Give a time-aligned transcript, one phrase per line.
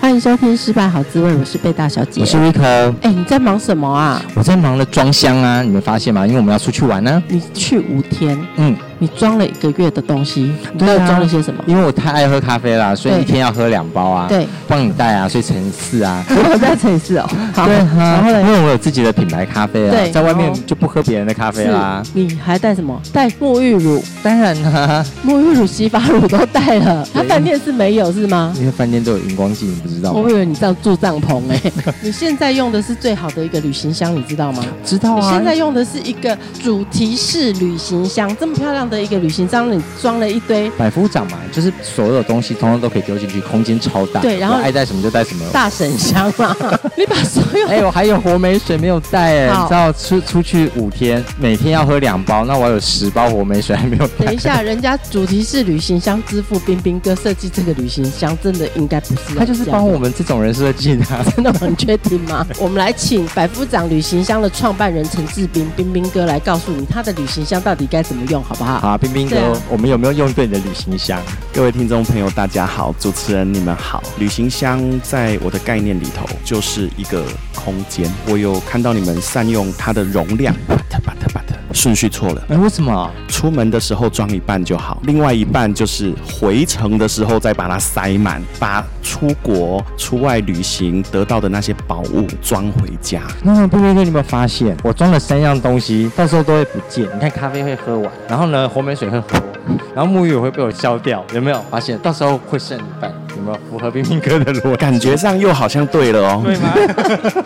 [0.00, 2.94] 欢迎收听《失败好滋味》，我是贝大小姐，我是 Rico。
[3.00, 4.20] 哎，你在忙什么啊？
[4.34, 6.26] 我在忙着装箱啊，你没发现吗？
[6.26, 7.22] 因为我们要出去玩呢、啊。
[7.28, 8.76] 你去五天，嗯。
[9.04, 11.62] 你装了一个月的东西，你都要装了些什么？
[11.66, 14.26] 因为我太爱喝咖啡了，所以一天要喝两包啊。
[14.30, 16.24] 对，帮你带啊，所以乘以四啊。
[16.30, 17.28] 我再乘以四哦。
[17.52, 17.66] 好。
[17.66, 18.40] 对，然后呢？
[18.40, 22.02] 因为我有自己的品牌咖啡啊，在外面就不喝别人的咖啡啦。
[22.14, 22.98] 你还带什么？
[23.12, 24.02] 带沐浴乳？
[24.22, 27.06] 当然啦，沐浴乳、洗发乳都带了。
[27.12, 28.54] 他饭店是没有是吗？
[28.56, 30.20] 因为饭店都有荧光剂，你不知道吗？
[30.24, 31.60] 我以为你这样住帐篷哎。
[32.00, 34.64] 你现在用的是最好的一个旅行箱，你知道吗？
[34.82, 35.20] 知道啊。
[35.20, 39.64] 你现在用的是一个主题式旅行箱，这么漂亮的一个旅行箱。
[40.00, 44.20] 装了一堆百夫长嘛，就是所有东西通通都可以丢进去，空间超大。
[44.20, 45.44] 对，然后爱带什么就带什么。
[45.52, 46.54] 大神箱嘛，
[46.98, 54.26] 你把所有哎，我还有活美水没有带哎，你知道出出去五天，每天要喝两包，那我有十包活美水还没有带。
[54.26, 62.46] 等一下，人家主题是旅行箱之父彬彬哥设计这个旅行箱，真的应该不是他就是帮我们这种人设计的，真的很确定吗？
[62.60, 68.73] 我们来请百夫长旅行箱的创办人陈志斌彬彬哥来告诉你他的旅行箱到底该怎么用，好不好？
[68.78, 69.36] 好，冰冰哥，
[69.70, 70.32] 我们有没有用？
[70.32, 71.20] 对你的旅行箱，
[71.52, 74.02] 各位听众朋友，大家好，主持人你们好。
[74.18, 80.52] 旅行箱在我的概念里头就是一个空间，我有看到你们善用它的容量，
[81.74, 82.42] 顺序错了。
[82.48, 83.10] 哎，为什么？
[83.28, 93.22] 出门的时候装一半就好，另外一半就是回程的时候再把它塞满，把出国出外旅行得到的那些宝物装回家。
[93.42, 97.04] 那不 biết 哥，你有没有发现，我装了三样东西，到时候都会不见。
[97.14, 99.26] 你看，咖啡会喝完，然后呢，红梅水会喝。
[99.94, 101.98] 然后沐浴乳会被我消掉，有没有发现？
[101.98, 103.10] 到时候会剩一半，
[103.44, 104.76] 有没有符合彬彬哥的逻辑？
[104.76, 106.42] 感觉上又好像对了哦。
[106.44, 106.74] 对吗？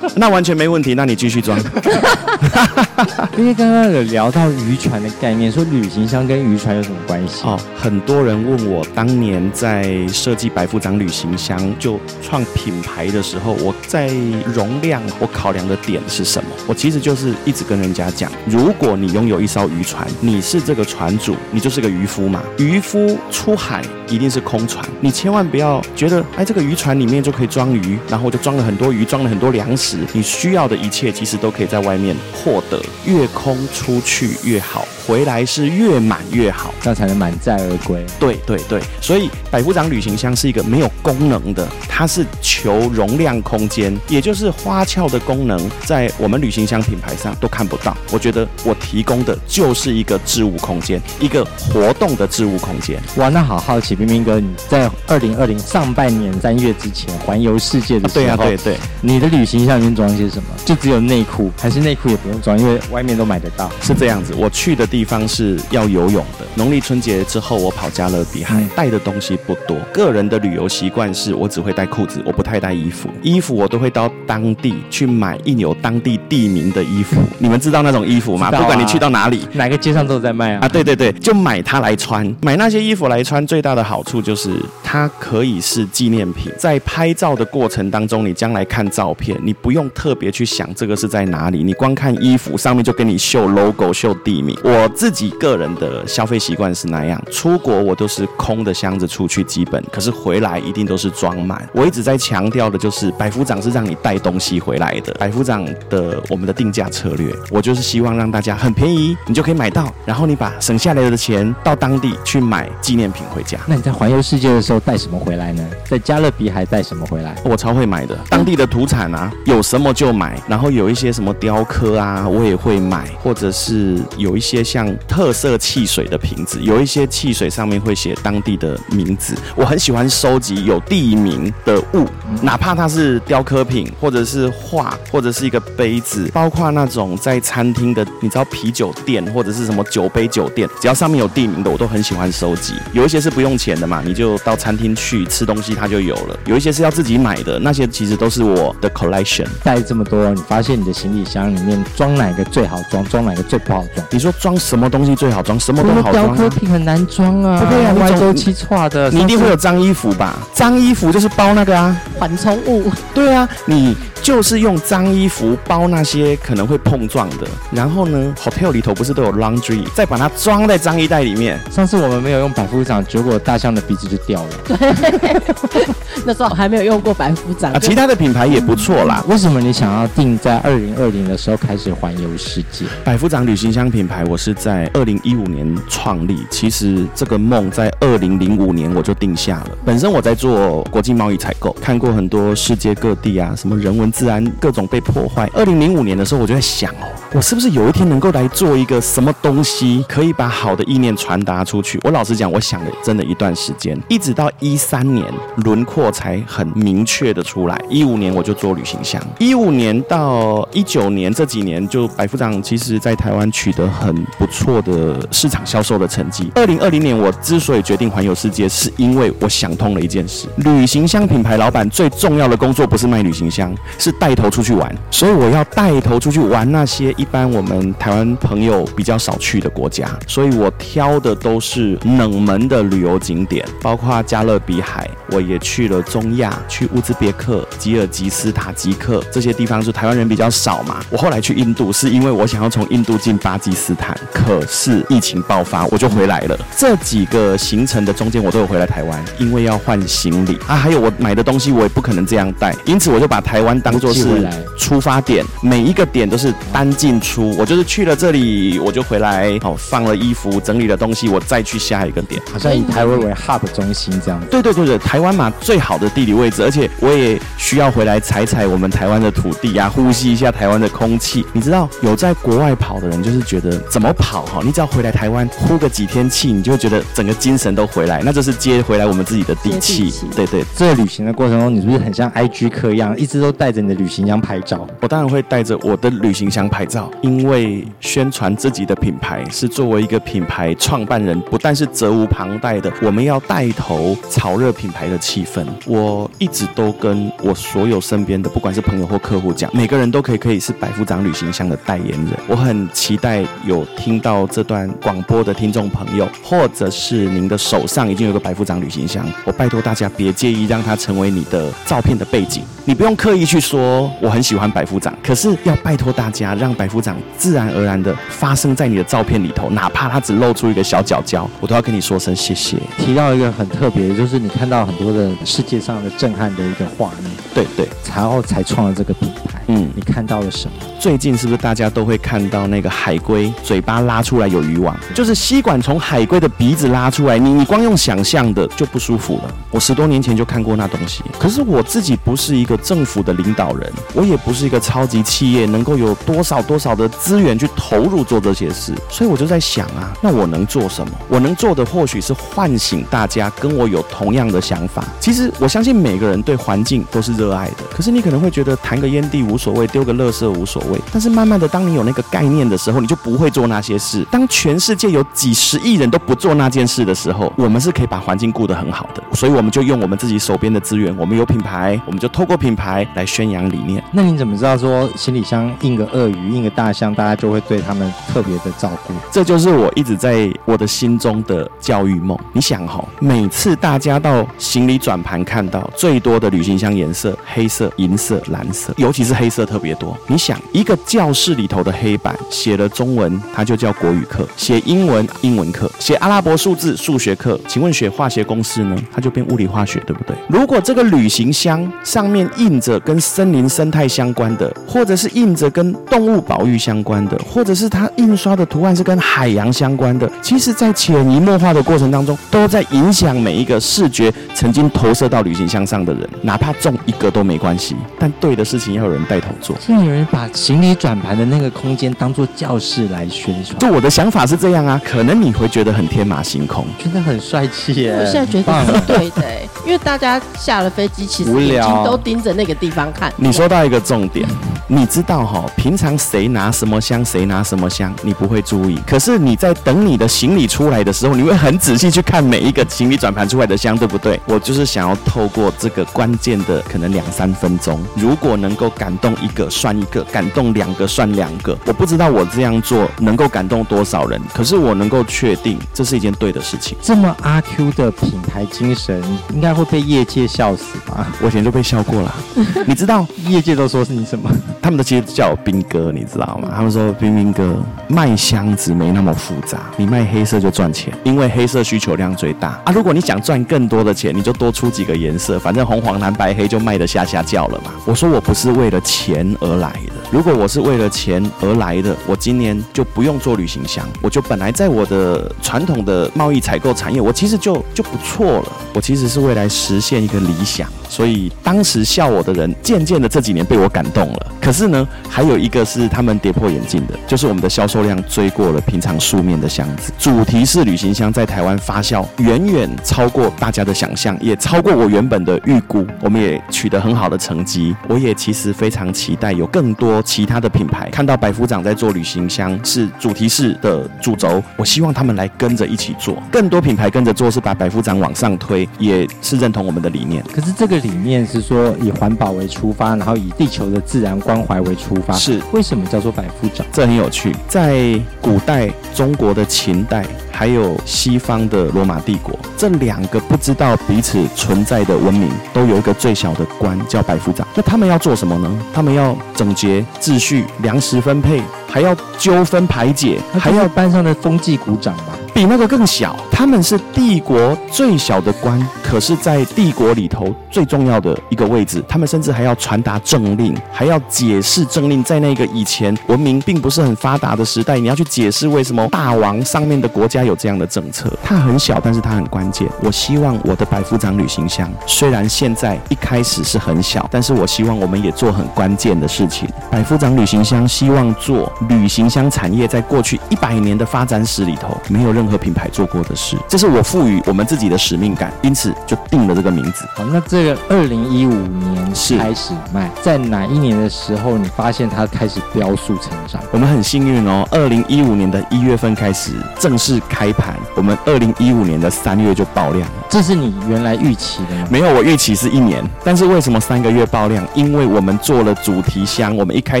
[0.16, 1.58] 那完全没问题，那你继续装。
[3.36, 7.42] 因为刚刚有聊到渔船的概念，说旅行箱跟渔船有什么关系？
[7.44, 14.08] 哦，很多人问我，当年在设计百夫长旅行箱就创品牌的时候，我在
[14.52, 16.50] 容量我考量的点是什么？
[16.66, 22.42] 我其实就是一直跟人家讲，如果你拥有一艘渔船，你是这个船主，你就是个渔夫嘛。
[22.58, 32.80] 渔夫出海一定是空船，你千万不要觉得，哎，这个渔船里面就可以装鱼，然后就装了很多鱼，装了很多粮食，你需要的一切其实都可以在外面获得。
[33.04, 38.04] 越空出去越好，回来是越满越好，这样才能满载而归。
[38.18, 47.96] 对对对，所以百夫长旅行箱是一个没有功能的，它是求容量空间，也就是花俏的功能，在我们旅行箱品牌上都看不到。
[48.10, 53.00] 我觉得我提供的就是一个置物空间，一个活动的置物空间。
[53.16, 60.48] 哇，那好好奇，冰冰哥，你在二零二零上半年三月之前环游世界的时候，对啊，对对，你的旅行箱里面装些什么？
[60.64, 64.34] 就只有内裤，还是内裤也不用装，因为外面都买得到，是这样子。
[64.36, 66.46] 我去的地方是要游泳的。
[66.54, 69.76] 农历春节之后，我跑加勒比海，带的东西不多。
[69.92, 73.08] 个人的旅游习惯是我只会带裤子，我不太带衣服。
[73.22, 77.16] 衣服我都会到当地去买印有当地地名的衣服。
[77.38, 78.50] 你们知道那种衣服吗？
[78.50, 80.60] 不管你去到哪里，哪个街上都有在卖啊。
[80.62, 82.34] 啊，对对对，就买它来穿。
[82.42, 84.50] 买那些衣服来穿，最大的好处就是
[84.82, 86.50] 它可以是纪念品。
[86.56, 94.58] 在拍照的过程当中，你将来看照片，你不用特别去想这个是在哪里，你光看衣服上面就跟你秀 logo、秀地名。
[94.64, 101.68] 我自己个人的消费习惯是那样，出国我都是空的箱子出去，基本，可是回来一定都是装满。
[101.74, 105.12] 我一直在强调的就是，百夫长是让你带东西回来的。
[105.14, 113.58] 百夫长的我们的定价策略，我就是希望让大家很便宜，你就可以买到，然后你把省下来的钱到当地去买纪念品回家。
[113.66, 115.57] 那你在环游世界的时候带什么回来呢？
[115.88, 117.34] 在加勒比还带什么回来？
[117.44, 129.34] 我超会买的，当地的土产啊，有什么就买，然后有一些什么雕刻啊，我也会买，或者是有一些像特色汽水的瓶子，有一些汽水上面会写当地的名字。
[129.54, 132.06] 我很喜欢收集有地名的物，
[132.42, 141.68] 哪怕它是雕刻品，或者是画，或者是一个杯子，包括那种在餐厅的，你知道啤酒店或者是什么酒杯酒店，只要上面有地名的。
[141.68, 142.72] 我都很喜欢收集。
[142.94, 149.46] 有一些是不用钱的嘛，你就到餐厅去东西，它就有了；有一些是要自己买的，那些其实都是我的 collection。
[149.62, 154.06] 带这么多，你发现你的行李箱里面装哪个最好装，装哪个最不好装？
[154.10, 155.58] 你说装什么东西最好装？
[155.58, 156.36] 什么都好装啊。
[156.36, 160.36] 雕刻品很难装啊，不会啊，歪周七错的，你一定会有脏衣服吧？
[160.52, 162.90] 脏衣服就是包那个啊，缓冲物。
[163.14, 163.96] 对啊，你。
[164.20, 171.58] 就是用脏衣服包那些可能会碰撞的，然后呢，hotel 里头不是都有 laundry，再把它装在脏衣袋里面。
[171.70, 174.50] 上次我们没有用百夫长，结果大象的鼻子就掉了。
[175.70, 175.86] 对，
[176.26, 177.78] 那时候还没有用过百夫长啊。
[177.78, 179.24] 其他的品牌也不错啦。
[179.28, 182.84] 为什么你想要定在二零二零的时候开始环游世界？
[183.04, 186.44] 百夫长旅行箱品牌，我是在二零一五年创立。
[186.50, 189.70] 其实这个梦在二零零五年我就定下了。
[189.84, 194.08] 本身我在做国际贸易采购，看过很多世界各地啊，什么人文。
[194.18, 195.48] 自然各种被破坏。
[195.54, 202.00] 二零零五年的时候，我就在想哦，我是不是有一天能够来做一个什么东西，可以把好的意念传达出去？
[202.02, 205.32] 我老实讲，我想了真的一段时间，一直到一三年年
[205.64, 207.78] 轮廓才很明确的出来。
[207.90, 216.50] 一五年我就做旅行箱，一五年到一九年这几年，就百夫长其实在台湾取得很不错的市场销售的成绩。
[216.54, 241.00] 二零二零年我之所以决定环游世界，是因为我想通了一件事：旅行箱品牌老板最重要的工作不是卖旅行箱，是带头出去玩，所以我要带头出去玩那些一般我们台湾朋友比较少去的国家，所以我挑的都是冷门的旅游景点，包括加勒比海，我也去了中亚，去乌兹别克、吉尔吉斯、塔吉克这些地方是台湾人比较少嘛。
[241.10, 246.58] 我后来去印度是因为我想要从印度进巴基斯坦，可是疫情爆发，我就回来了。
[246.76, 257.54] 这几个行程的中间我都有回来台湾，因为要换行李啊，还有我买的东西我也不可能这样带，因此我就把台湾当做是出发点，每一个点都是单进出。
[257.58, 262.40] 我就是去了这里，我就回来，好放了衣服，整理了东西，我再去下一个点。
[262.52, 264.46] 好像以台湾为 hub 中心这样子。
[264.50, 271.44] 对对对对，台湾嘛，最好的地理位置，而且我也需要回来踩踩我们台湾的土地啊，呼吸一下台湾的空气。
[271.52, 278.22] 你知道，有在国外跑的人，就是觉得怎么跑哈，你只要回来台湾呼个几天气，你就会觉得整个精神都回来。
[278.24, 280.12] 那这是接回来我们自己的底气。
[280.34, 284.86] 对对，这旅行的过程中，你是不是很像 IG 客一样，一直都带着你的旅行箱拍照？
[285.00, 295.62] 我当然会带着我的旅行箱拍照，因为宣传自己的品牌是作为一个品牌创办人，不但是责无旁贷的，我们要带头炒热品品牌的气氛。
[295.84, 302.32] 我一直都跟我所有身边的，不管是朋友或客户讲，每个人都可以可以是百夫长旅行箱的代言人。
[302.46, 315.14] 我很期待有听到这段广播的听众朋友，或者是您的手上已经有个百夫长旅行箱，我拜托大家别介意让它成为你的照片的背景，你不用刻意去说我很喜欢百夫长。
[315.22, 322.78] 可是要拜托大家，让百夫长自然而然的发生在你的照片里头，哪怕他只露出一个小角角，我都要跟你说声谢谢。
[322.96, 329.47] 提到一个很特别的，就是你看到很多的世界上的震撼的一个画面，对对，然后才创了这个品牌。
[329.68, 330.72] 嗯，你看到了什么？
[330.98, 339.54] 最近是不是大家都会看到那个海龟嘴巴拉出来有渔网，就是吸管从海龟的鼻子拉出来，你你光用想象的就不舒服了。
[339.70, 351.12] 我十多年前就看过那东西，可是我自己不是一个政府的领导人，我也不是一个超级企业，能够有多少多少的资源去投入做这些事，所以我就在想啊，那我能做什么？
[351.28, 355.04] 我能做的或许是唤醒大家跟我有同样的想法。
[355.20, 360.98] 其实我相信每个人对环境都是热爱的，可是你可能会觉得弹个烟蒂无所谓，丢个垃圾无所谓。
[361.12, 364.24] 但是慢慢的，当你有那个概念的时候，你就不会做那些事。
[364.30, 369.22] 当全世界有几十亿人都不做那件事的时候，我们是可以把环境顾得很好的。
[369.34, 374.02] 所以我们就用我们自己手边的资源，我们有品牌，我们就透过品牌来宣扬理念。
[374.12, 379.12] 那你怎么知道说行李箱印个鳄鱼、印个大象，大家就会对他们特别的照顾？
[379.32, 382.38] 这就是我一直在我的心中的教育梦。
[382.52, 390.16] 你想哈，每次大家到行李转盘看到最多的旅行箱颜色，黑色、银色、蓝色，尤其是黑色特别多。
[390.26, 397.58] 你想，一个教室里头的黑板写了中文，它就叫国语课；写英文，英文课；写阿拉伯数字，数学课。
[397.66, 398.96] 请问学化学公式呢？
[399.12, 400.36] 它就变物理化学，对不对？
[400.48, 417.96] 如果这个旅行箱上面印着跟森林生态相关的，或者是印着跟动物保育相关的，或者是它印刷的图案是跟海洋相关的，其实，在潜移默化的过程当中，都在影响每一个视觉曾经投射到旅行箱上的人，哪怕中一个都没关系。
[418.18, 419.76] 但对的事情要有人带头做。
[419.80, 423.78] 现在有人把行李转盘的那个空间当做教室来宣传。
[423.78, 428.16] 就我的想法是这样啊，可能你会觉得很天马行空，觉得很帅气耶。
[428.18, 429.44] 我现在觉得是对的，
[429.84, 433.32] 因为大家下了飞机，其实眼睛都盯着那个地方看。
[433.36, 434.46] 你说到一个重点。
[434.90, 438.98] 你知道哈，平常谁拿什么箱，谁拿什么箱，你不会注意。
[439.06, 444.40] 可是你在等你的行李出来的时候，你会很仔细去看每一个行李转盘出来的箱，对不对？
[444.46, 451.76] 我就是想要透过这个关键的可能两三分钟，如果能够感动一个算一个，感动两个算两个。
[451.86, 456.96] 我不知道我这样做能够感动多少人，可是我能够确定这是一件对的事情。
[457.02, 459.22] 这么阿 Q 的品牌精神，
[459.52, 461.26] 应该会被业界笑死吧？
[461.40, 462.34] 我以前就被笑过了。
[462.86, 464.50] 你知道业界都说是你什么？
[464.80, 466.70] 他们都其实叫我兵哥，你知道吗？
[466.74, 467.76] 他们说兵兵哥
[468.08, 472.92] 卖箱子没那么复杂，你卖黑色就赚钱，因为黑色需求量最大啊。
[472.92, 477.90] 如果你想赚更多的钱，你就多出几个颜色，反正红黄蓝白黑就卖得下下叫了嘛。
[478.04, 488.72] 我说我不是为了钱而来的，如果我是为了钱而来的，我今年就不用做旅行箱，我就本来在我的传统的贸易采购产业，我其实就就不错了。
[488.94, 494.52] 我其实是为来实现一个理想，所以当时笑我的人，渐渐的这几年被我感动了。
[494.60, 500.12] 可是呢，还有一个是他们跌破眼镜的，就是我们的销售量追过了平常书面的箱子。
[500.18, 506.06] 主题式旅行箱在台湾发酵远远超过大家的想象，也超过我原本的预估。
[506.20, 507.96] 我们也取得很好的成绩。
[508.08, 516.42] 我也其实非常期待有更多其他的品牌看到百夫长在做旅行箱是主题式的主轴，我希望他们来跟着一起做。
[516.50, 520.42] 更多品牌跟着做，是把百夫长往上推，也是认同我们的理念。
[520.52, 525.34] 可是这个理念是说以环保为出发，然后以地球的自然关怀为出发。
[525.34, 526.86] 是为什么叫做百夫长？
[526.92, 530.24] 这很有趣，在古代中国的秦代。
[530.58, 537.64] 还有西方的罗马帝国，这两个不知道彼此存在的文明，都有一个最小的官叫百夫长。
[537.76, 538.68] 那他们要做什么呢？
[538.92, 545.37] 他们要整洁秩序、粮食分配，还要纠纷排解，还要班上的风纪鼓掌吧。
[545.58, 552.00] 比那个更小，他们是帝国最小的官，可是，在帝国里头最重要的一个位置。
[552.08, 555.20] 他们甚至还要传达政令，还要解释政令。
[555.24, 561.28] 在那个以前文明并不是很发达的时代，你要去解释为什么大王上面的国家有这样的政策。
[561.42, 562.86] 它很小，但是它很关键。
[563.02, 569.68] 我希望我的百夫长旅行箱，虽然现在一开始是很小，但是我希望我们也做很关键的事情。
[569.90, 580.04] 百夫长旅行箱希望做旅行箱产业在过去一百年的发展史里头没有任何品牌做过的事，这是我赋予我们自己的使命感，因此就定了这个名字。
[580.14, 586.60] 好，那这个二零一五年是开始卖，在哪一年的时候，你发现它开始飙速成长？
[586.72, 593.24] 我们很幸运哦，二零一五年的一月份开始正式开盘，我们二零一五年的三月就爆量了。
[593.28, 594.88] 这是你原来预期的吗？
[594.90, 597.66] 没有，我预期是一年，但是为什么三个月爆量？
[597.74, 600.00] 因为我们做了主题箱，我们一开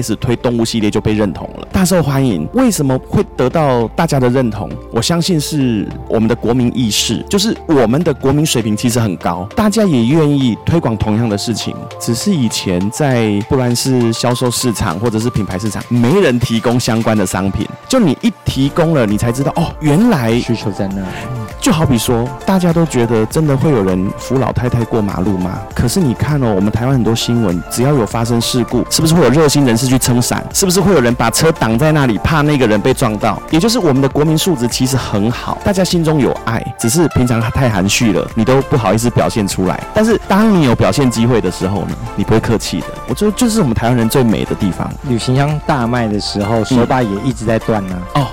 [0.00, 2.44] 始推动物系列就被认同了，大受欢迎。
[2.54, 4.68] 为什么会得到大家的认同？
[4.90, 11.72] 我相信是我们的国民意识，就是我们的国民水平其实很高，大家也愿意推广同样的事情。
[12.00, 20.96] 只是以前在不论是销售市场或者是品牌市场，没人提供相关的商品，就你一提供了，你才知道哦，原来需求在那。
[21.60, 25.58] 就好比说，大家都觉得真的会有人扶老太太过马路吗？
[25.74, 30.44] 可是你看哦，我们台湾很多新闻，只要有发生事故，是不是会有热心人士去撑伞？
[30.54, 33.40] 是不是会有人把车挡在那里，怕那个人被撞到？
[33.50, 39.82] 也就是我们的国民素质其实很好，大家心中有爱，只是平常太含蓄了，你都不好意思表现出来。
[39.92, 42.86] 但是当你有表现机会的时候呢，你不会客气的。
[43.08, 44.88] 我觉得就是我们台湾人最美的地方。
[45.08, 48.22] 旅行箱大卖的时候，手把也一直在断呢、啊嗯。
[48.22, 48.26] 哦，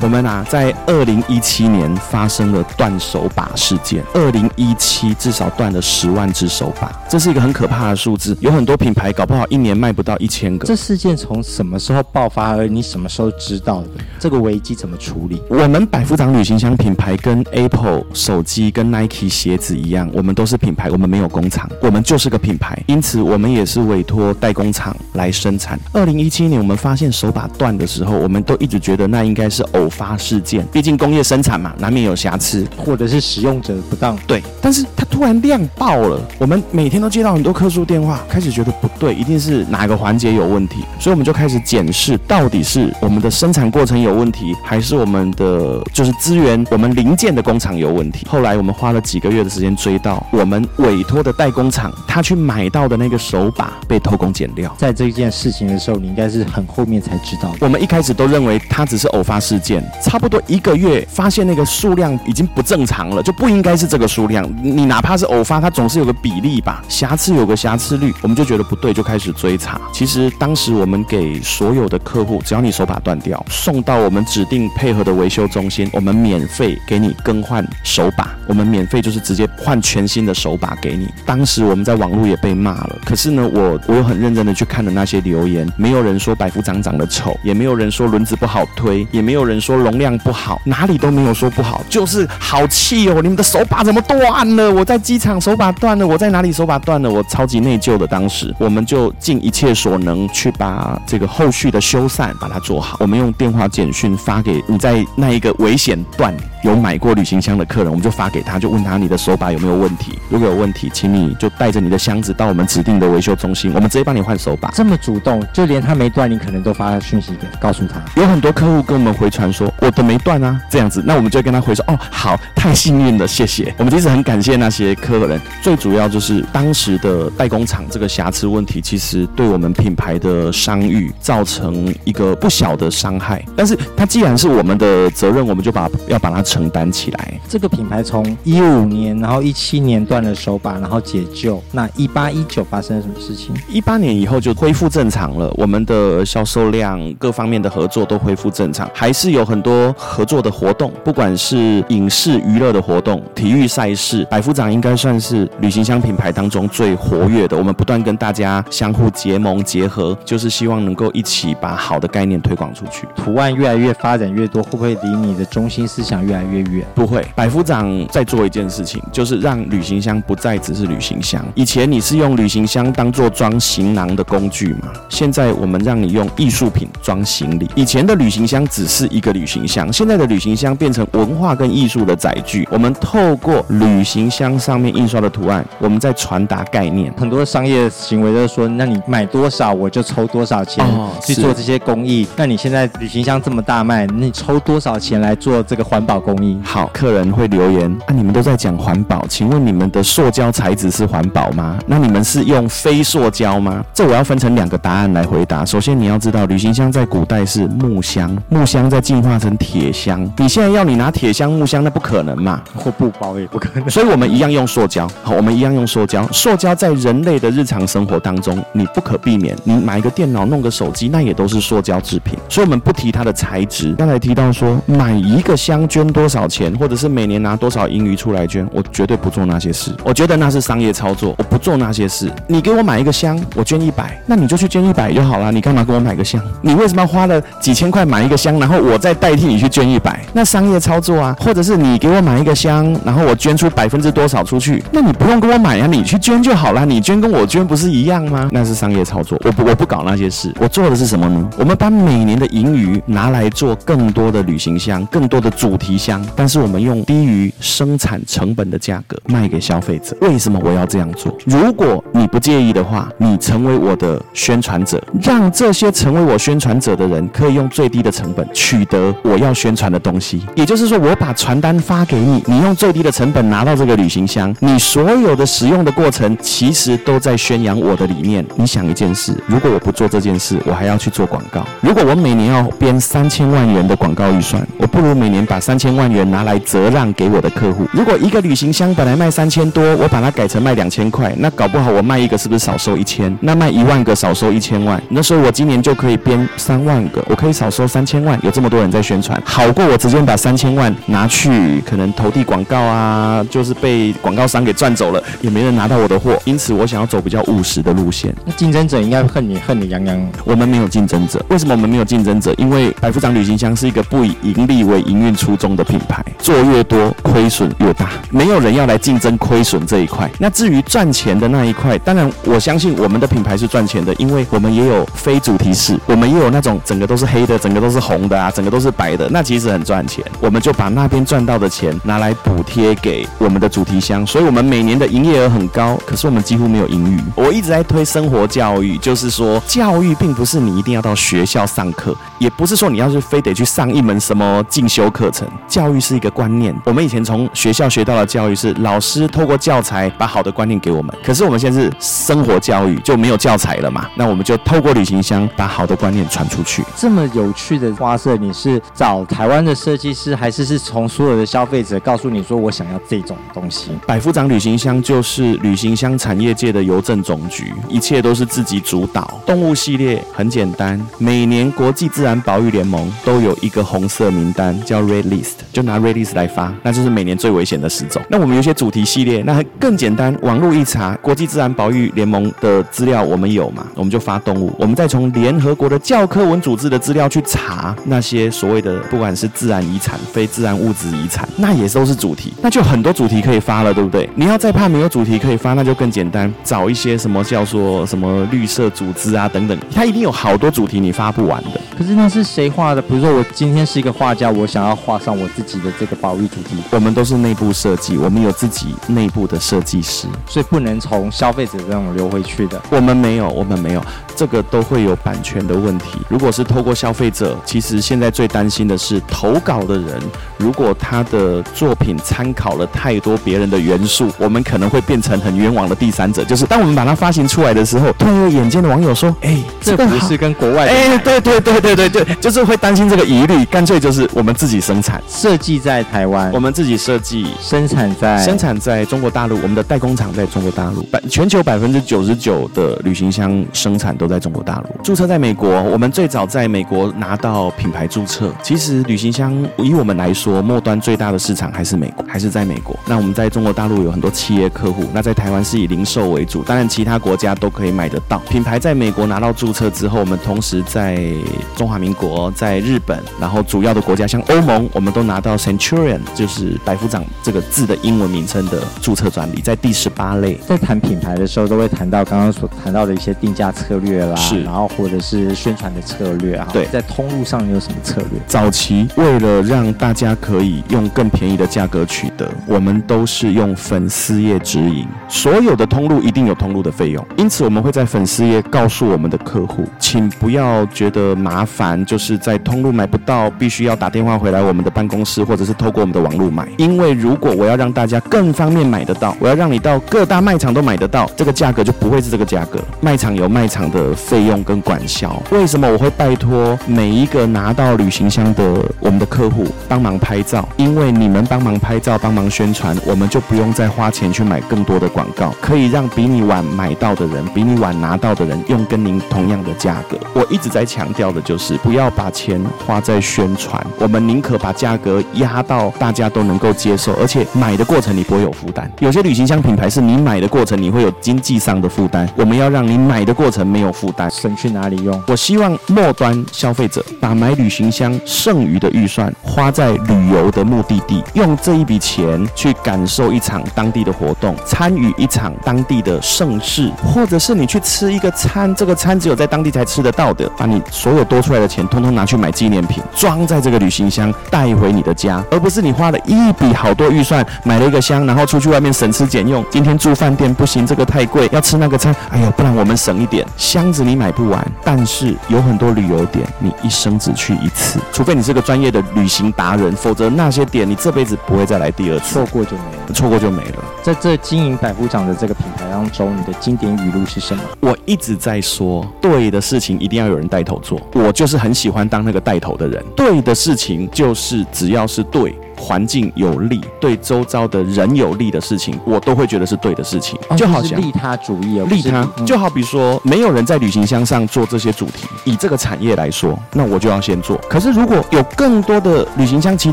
[0.00, 2.64] 我们啊，在二零一七年发生了。
[2.76, 8.36] 断手把事件，二零一七至少断了十万只手把，这是一个很可怕的数字。
[8.40, 10.66] 有很多品牌搞不好一年卖不到一千个。
[10.66, 12.56] 这事件从什么时候爆发？
[12.56, 13.88] 而你什么时候知道的？
[14.20, 15.42] 这个危机怎么处理？
[15.48, 22.80] 我们百夫长旅行箱品牌跟 Apple 手机、跟 Nike 鞋子一样，我们都是品牌，我们没有工厂，我们就是个品牌。
[22.86, 25.78] 因此，我们也是委托代工厂来生产。
[25.92, 32.66] 二零一七年我们发现手把断的时候，我们都一直觉得那应该是偶发事件，毕竟工业生产嘛，难免有瑕疵。
[32.76, 48.26] 或者是使用者不当，对，但是它突然亮爆了，我们每天都接到很多客诉电话，开始觉得不对，一定是哪个环节有问题，所以我们就开始检视，到底是我们的生产过程有问题，还是我们的就是资源，我们零件的工厂有问题。
[48.28, 54.74] 后来我们花了几个月的时间追到我们委托的代工厂，他去买到的那个手把被偷工减料。
[54.78, 57.58] 在这件事情的时候，你应该是很后面才知道的。
[57.60, 59.77] 我们一开始都认为它只是偶发事件。
[60.02, 64.48] 差不多一个月，发现那个数量已经不正常了，就不应该是这个数量。
[64.62, 69.80] 你哪怕是偶发，它总是有个比例吧，瑕疵有个瑕疵率，我们就觉得不对，就开始追查。
[69.92, 81.08] 其实当时我们给所有的客户，只要你手把断掉，送到我们指定配合的维修中心，我们免费给你更换手把，我们免费就是直接换全新的手把给你。
[81.24, 93.20] 当时我们在网络也被骂了，可是呢，我我有很认真的去看了那些留言，没有人说百夫长长得丑，也没有人说轮子不好推，也没有人说容量不好，哪里都没有说不好，就是好气哦！
[93.20, 94.72] 你们的手把怎么断了？
[94.72, 97.10] 我在机场手把断了，我在哪里手把断了？
[97.10, 98.06] 我超级内疚的。
[98.06, 102.96] 当时我们就尽一切所能去把这个后续的修缮把它做好。
[103.00, 110.18] 我们用电话简讯发给你在那一个危险段有买过旅行箱的客人，我们就发给他，就问他你的手把有没有问题？
[110.28, 114.70] 如果有问题，请你就带着你的箱子到我们指定的维修中心，我们直接帮你换手把。
[114.74, 118.02] 这么主动，就连他没断，你可能都发讯息给告诉他。
[118.20, 123.72] 有很多客户跟我们回传说我的没断啊，这样子，那我们就跟他回说哦，好，太幸运了，谢谢。
[123.78, 133.44] 我们其实很感谢那些客人，最主要就是当时的代工厂这个瑕疵问题，其实对我们品牌的商誉造成一个不小的伤害。
[133.56, 137.40] 但是它既然是我们的责任，我们就把要把它承担起来。
[137.46, 141.62] 这个品牌从一五年，然后一七年断了手把，然后解救。
[141.72, 143.54] 那一八一九发生了什么事情？
[143.68, 157.56] 一八年以后就恢复正常了，我们的销售量各方面的合作都恢复正常，还是有很多合作的活动，不管是影视娱乐的活动、体育赛事，百夫长应该算是旅行箱品牌当中最活跃的。
[157.56, 163.06] 我们不断跟大家相互结盟结合，就是希望能够一起把好的概念推广出去。
[163.14, 166.86] 图案越来越发展越多，会不会离你的中心思想越来越远？
[166.94, 171.44] 不会，百夫长在做一件事情，就是让旅行箱不再只是旅行箱。
[171.54, 174.92] 以前你是用旅行箱当做装行囊的工具嘛？
[175.08, 177.68] 现在我们让你用艺术品装行李。
[177.74, 182.66] 以前的旅行箱只是一个旅行箱，现在的旅行箱变成文化跟艺术的载具。
[182.70, 187.12] 我们透过旅行箱上面印刷的图案，我们在传达概念。
[187.16, 190.84] 很多商业行为都是说，那你买多少我就抽多少钱
[191.24, 192.26] 去做这些公益。
[192.36, 196.58] 那你现在旅行箱这么大卖，你抽多少钱来做这个环保公益？
[196.62, 201.78] 好，客人会留言啊，你们都在讲环保，请问你们的塑胶材质是环保吗？
[201.86, 203.82] 那你们是用非塑胶吗？
[203.94, 205.64] 这我要分成两个答案来回答。
[205.64, 210.30] 首先你要知道，旅行箱在古代是木箱，木箱在进化成铁箱。
[210.36, 212.60] 你现在要你拿铁箱、木箱，那不可能嘛？
[212.74, 213.88] 或布包也不可能。
[213.88, 215.08] 所以我们一样用塑胶。
[215.22, 216.26] 好，我们一样用塑胶。
[216.30, 219.56] 塑胶在人类的日常生活当中，你不可避免。
[219.64, 222.38] 你买一个电脑、弄个手机，那也都是塑胶制品。
[222.48, 223.94] 所以我们不提它的材质。
[223.94, 229.92] 刚才提到说，买一个箱捐多少钱，或者是每年拿多少盈余出来捐，我绝对不做那些事。
[230.02, 232.28] 我觉得那是商业操作，我不做那些事。
[232.48, 235.52] 你给我买一个箱，我捐一百，那你就去捐一百就好了。
[235.52, 236.42] 你干嘛给我买个箱？
[236.60, 240.20] 你为什么要花了几千块买一个箱，然后我再代替你去捐一百？
[240.32, 246.84] 那商业操作啊，或者是你给我买一个箱，然后我捐出百分之多少出去，那你不用给我买呀，你去捐就好了。
[246.84, 248.48] 你捐跟我捐不是一样吗？
[248.50, 250.52] 那是商业操作，我不我不搞那些事。
[250.58, 251.48] 我做的是什么呢？
[251.56, 260.16] 我们把每年的盈余拿来做更多的旅行箱，更多的主题箱，但是我们用低于生产成本的价格卖给消费者。
[260.22, 261.36] 为什么我要这样做？
[261.44, 270.40] 如果你不介意的话，你成为我的宣传者，让这些成为我宣传者的人可以用最低的成本取得我要宣传的东西。
[270.56, 278.42] 也就是说，我把传单发给你，你用最低的成本拿到这个旅行箱，你所有的使用的过程其实都在宣扬我的理念。
[278.56, 281.66] 你想一件事，如果我不做这件事，我还要去做广告。
[281.82, 287.86] 如果我每年要编三千万元的广告预算，我不如每年把三千万元拿来折让给我的客户。
[287.92, 293.36] 如果一个旅行箱本来卖三千多，我把它改成卖两千块，那搞不好我卖一个是不是少收一千？
[293.40, 298.38] 那卖一万个少收一千万，那时候我今年就可以编三万个，我可以少收三千万。
[298.42, 306.40] 有这么多人在宣传，好过我直接把三千万拿去可能投递广告啊，就是被广告商给赚走了，也没人拿到我的货。
[306.44, 308.34] 因此，我想要走比较务实的路线。
[308.44, 310.30] 那竞争者应该恨你恨你洋洋。
[310.44, 312.54] 我们没有竞争者，为什么我们没有竞争者？
[312.56, 320.30] 因为百夫长旅行箱是一个不以盈利为营运初衷的品牌，做越多亏损越大，没有人要来竞争亏损这一块。
[320.38, 330.22] 那至于赚钱的那一块，当然我相信我们的品牌是赚钱的，因为我们也有非主题式，我们也有那种整个都是黑的，整个都是红的啊，整个都是白的，那其实很赚钱。
[330.40, 337.18] 我们就把那边赚到的钱拿来补贴给我们的主题箱，所以我们每年的营业额很高，可是我们几乎没有盈余。
[337.34, 345.48] 我一直在推生活教育，就是说教育并不是你一定要到学校上课，也不是说你要是非得去上一门什么进修课程。
[345.78, 346.74] 教育是一个观念。
[346.84, 354.08] 我们以前从学校学到的教育是老师透过教材把好的观念给我们，可是我们现在是生活教育，就没有教材了嘛？
[354.16, 356.82] 那我们就透过旅行箱把好的观念传出去。
[356.96, 363.92] 这么有趣的花色，你是找台湾的设计师，还是是从所有的消费者告诉你说我想要这种东西？
[364.04, 369.40] 百夫长旅行箱就是旅行箱产业界的邮政总局，一切都是自己主导。
[369.46, 378.22] 动物系列很简单，每年国际自然保育联盟都有一个红色名单，叫 Red List，就拿 Red List 来发，那就是每年最危险的十种。
[378.28, 383.86] 那我们有些主题系列，那更简单，网络一查，国际自然保育联盟的资料我们有嘛？
[383.94, 394.28] 我们就发动物，我们再从联合国的教科文组织的资料去查那些所谓的不管是自然遗产、非自然物质遗产，那也都是主题，那就很多主题可以发了，对不对？
[394.34, 401.80] 你要再怕没有主题可以发，那就更简单，找一些什么叫做什么绿色组织啊等等，它一定有好多主题你发不完的。
[401.96, 403.02] 可是那是谁画的？
[403.02, 412.80] 比如说我今天是一个画家，我想要画上我自己的这个保育主题，我们都是内部设计，我们有自己内部的设计师，所以不能从消费者这种流回去的。
[412.90, 414.02] 我们没有，我们没有。
[414.36, 416.20] 这个都会有版权的问题。
[416.28, 420.20] 如果是透过消费者，其实现在最担心的是投稿的人，
[420.56, 426.44] 如果他的作品参考了太多别人的元素，我们可能会变成很冤枉的第三者。
[426.44, 445.80] 就是当我们把它发行出来的时候，突然有眼尖的网友说：“哎，这不是跟国外的？”哎，对对对对对对，就是会担心这个疑虑，干脆就是我们自己生产，设计在台湾，我们自己设计，生产在生产在中国大陆，我们的代工厂在中国大陆，百全球百分之九十九的旅行箱生产都在中国大陆，注册在美国。
[445.80, 448.52] 我们最早在美国拿到品牌注册。
[448.64, 452.98] 其实旅行箱以我们来说，末端最大的市场还是美国，还是在美国。
[453.06, 458.40] 那我们在中国大陆有很多企业客户，那在台湾是以零售为主，当然其他国家都可以买得到。
[458.50, 461.32] 品牌在美国拿到注册之后，我们同时在
[461.76, 470.58] 中华民国、在日本，然后主要的国家像欧盟，我们都拿到 Centurion，就是百夫长这个字的英文名称的注册专利，在第十八类。
[470.66, 474.34] 在谈品牌的时候，都会谈到刚刚所谈到的一些定价策略啦。
[474.34, 478.40] 是，然后或者是宣传的策略啊，对，在通路上有什么策略？
[478.46, 496.68] 早期为了让大家可以用更便宜的价格取得，我们都是用粉丝页直营，所有的通路一定有通路的费用，因此我们会在粉丝页告诉我们的客户，请不要觉得麻烦，就是在通路买不到，必须要打电话回来我们的办公公司，或者是透过我们的网络买。
[496.76, 510.68] 因为如果我要让大家更方便买得到，我要让你到各大卖场都买得到，这个价格就不会是这个价格，卖场有卖场的费用跟管销，为什么我会拜托每一个拿到旅行箱的我们的客户帮忙拍照？
[510.76, 520.16] 因为你们帮忙拍照、帮忙宣传，我们就不用再花钱去买更多的广告，可以让比你晚买到的人、比你晚拿到的人用跟您同样的价格。
[520.34, 528.90] 我一直在强调的就是不要把钱花在宣传，我们宁可把价格压到大家都能够接受，而且买的过程你不会有负担。
[529.00, 534.30] 有些旅行箱品牌是你买的过程你会有经济上的负担，我们要让你买的过程没有负担。
[534.30, 535.22] 省去哪里用？
[535.26, 559.64] 我希望末端消费者把买旅行箱剩余的预算花在旅游的目的地，用这一笔钱去感受一场当地的活动，参与一场当地的盛事，或者是你去吃一个餐，这个餐只有在当地才吃得到的，把你所有多出来的钱通通拿去买纪念品，装在这个旅行箱带回你的家，而不是你花了一笔好多预算买了一个箱，然后出去外面省吃俭用。
[559.70, 573.84] 今天住饭店不行，这个太贵，要吃那个餐，哎呦，不然我们省一点，箱子你买不完，但是有很多旅游点，你一生只去一次，除非你是个专业的旅行达人，否则那些点你这辈子不会再来第二次，错过就没了，错过就没了。
[574.02, 577.62] 在这经营百夫长的这个品牌当中，你的经典语录是什么？
[577.80, 583.04] 我一直在说，对的事情一定要有人带头做，我就是很喜欢当那个带头的人。
[583.14, 585.54] 对的事情就是只只要是对。
[585.78, 590.38] 环境有利，对周遭的人有利的事情，我都会觉得是对的事情。
[590.56, 597.56] 就好像利他主义，利他，就好比说，没有人在旅行箱上做这些主题，以这个产业来说，那我就要先做。
[597.70, 599.92] 可是如果有更多的旅行箱其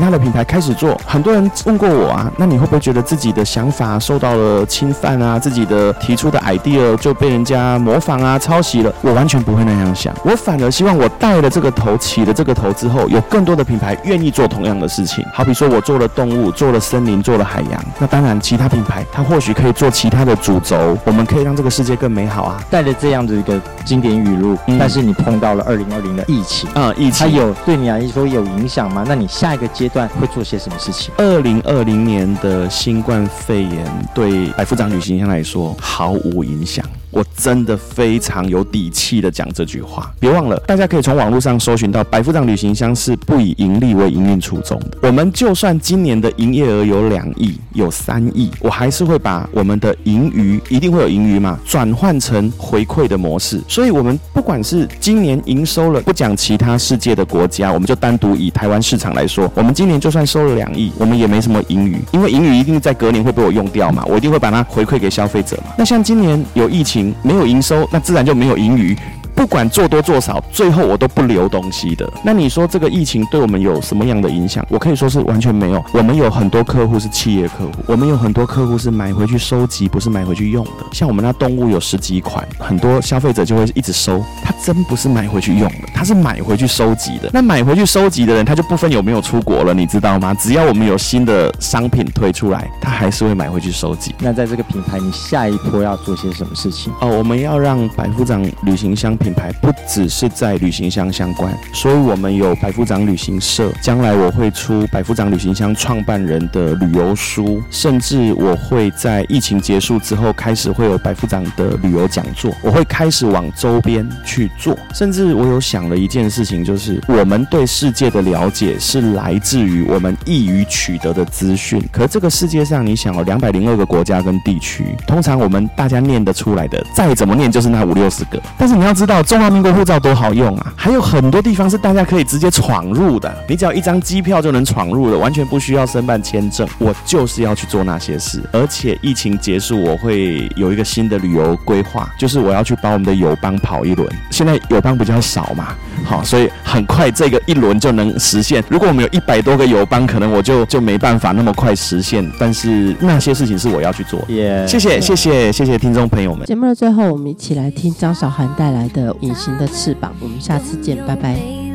[0.00, 5.38] 他的品牌开始做，很多人问过我啊，那你会不会觉得自己的想法受到了侵犯啊？
[5.38, 8.92] 自己的提出的 idea 就被人家模仿啊、抄袭了？
[9.02, 15.24] 我完全不会那样想，我反而希望我带了这个头，起了这个头之后，有更多的品牌愿意做同样的事情。
[15.32, 15.75] 好比说我。
[15.76, 17.84] 我做了动物，做了森林，做了海洋。
[17.98, 22.64] 那当然，其他品牌它或许可以做其他的主轴，我们可以让这个世界更美好啊！
[22.70, 29.04] 带着这样的一个经典语录，嗯、但是你碰到了二零二零的疫情啊、嗯，疫情它有对你来说有影响吗？
[29.06, 31.12] 那你下一个阶段会做些什么事情？
[31.18, 36.82] 二零二零年的新冠肺炎对百夫长旅行箱来说毫无影响。
[37.16, 40.12] 我真的非常有底气的讲这句话。
[40.20, 44.98] 别忘了，大家可以从网络上搜寻到白富长旅行箱是不以盈利为营运初衷的。
[45.00, 53.62] 我们就算今年的营业额有两亿、有三亿，我还是会把我们的盈余一定会有盈余嘛，转换成回馈的模式。
[53.66, 65.72] 所以，我们不管是今年营收了，不讲其他世界的国家，我们就单独以台湾市场来说，我们今年就算收了两亿，我们也没什么盈余，因为盈余一定在隔年会被我用掉嘛，我一定会把它回馈给消费者嘛。
[65.78, 68.96] 那像今年有疫情，没有营收，那自然就没有盈余。
[69.36, 72.10] 不管做多做少，最后我都不留东西的。
[72.24, 74.66] 那你说这个疫情对我们有什么样的影响？
[74.70, 75.84] 我可以说是完全没有。
[75.92, 80.70] 我们有很多客户是企业客户，我们有很多客户是买回去收集，不是买回去用的。
[80.92, 87.30] 像我们那动物有十几款，很多消费者就会一直收，他真不是买回去用的，他是买回去收集的。
[87.32, 90.34] 那买回去收集的人，他就不分有没有出国了，你知道吗？
[90.34, 94.14] 只要我们有新的商品推出来，他还是会买回去收集。
[94.18, 96.90] 那在这个品牌，你下一波要做些什么事情？
[97.00, 103.72] 哦，我们要让百夫长旅行箱品牌不只是在旅行箱相关，所以我们有百夫长旅行社。
[103.82, 112.52] 将来我会出百夫长旅行箱创办人的旅游书，甚至我会在疫情结束之后开始会有百夫长的旅游讲座。
[112.62, 121.82] 我会开始往周边去做，甚至我有想了一件事情，就是我们对世界的了解是来自于我们易于取得的资讯。
[121.90, 128.40] 可这个世界上，你想哦，两百零二个国家跟地区，通常我们大家念得出来的，再怎么念就是那五六十个。
[128.56, 130.72] 但是你要知道，中华民国护照多好用啊！
[130.76, 136.66] 还有很多地方是大家可以直接闯入的，你只要一张机票就能闯入的，完全不需要申办签证。
[136.78, 144.08] 我就是要去做那些事，而且疫情结束，我会有一个新的旅游规划，就是我要去把我们的友邦跑一轮。
[144.30, 145.74] 现在友邦比较少嘛，
[146.06, 148.62] 好，所以很快这个一轮就能实现。
[148.68, 152.24] 如果我们有一百多个友邦，可能我就就没办法那么快实现。
[152.38, 154.20] 但是那些事情是我要去做。
[154.28, 156.46] 耶，谢谢谢谢谢谢听众朋友们。
[156.46, 160.12] 节目的最后，我们一起来听张韶涵带来的《隐形的翅膀》。
[160.20, 161.65] 我们下次见，拜拜。